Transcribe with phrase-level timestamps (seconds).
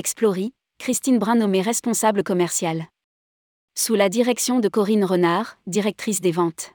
[0.00, 2.86] Explory, Christine Brun nommée responsable commerciale.
[3.76, 6.72] Sous la direction de Corinne Renard, directrice des ventes.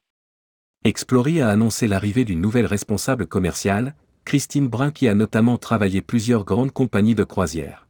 [0.83, 6.45] Explory a annoncé l'arrivée d'une nouvelle responsable commerciale, Christine Brun qui a notamment travaillé plusieurs
[6.45, 7.87] grandes compagnies de croisière.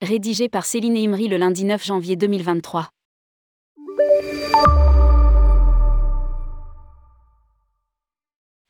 [0.00, 2.88] Rédigé par Céline Imri le lundi 9 janvier 2023.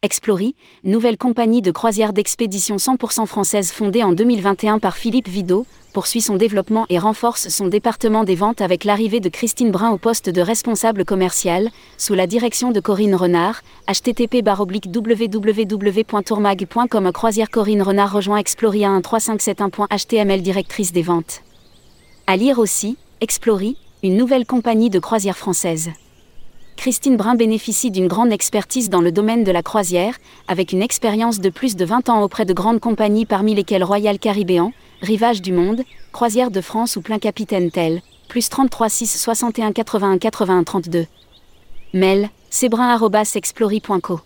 [0.07, 0.55] Explory,
[0.85, 6.37] nouvelle compagnie de croisière d'expédition 100% française fondée en 2021 par Philippe Vidot, poursuit son
[6.37, 10.41] développement et renforce son département des ventes avec l'arrivée de Christine Brun au poste de
[10.41, 18.85] responsable commercial, sous la direction de Corinne Renard, http www.tourmag.com Croisière Corinne Renard rejoint Explory
[18.85, 21.43] à 13571.html directrice des ventes.
[22.29, 25.91] À lire aussi, Explory, une nouvelle compagnie de croisière française.
[26.77, 31.41] Christine Brun bénéficie d'une grande expertise dans le domaine de la croisière, avec une expérience
[31.41, 35.53] de plus de 20 ans auprès de grandes compagnies parmi lesquelles Royal Caribbean, Rivage du
[35.53, 41.07] Monde, Croisière de France ou Plein Capitaine Tel, plus 33 6 61 81 81 32.
[41.93, 44.21] Mail, cbrun.explory.co.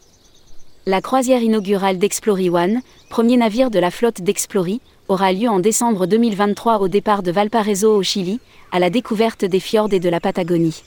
[0.87, 2.81] La croisière inaugurale d'Explory One,
[3.11, 7.95] premier navire de la flotte d'Explory, aura lieu en décembre 2023 au départ de Valparaiso
[7.95, 8.41] au Chili,
[8.73, 10.83] à la découverte des fjords et de la Patagonie.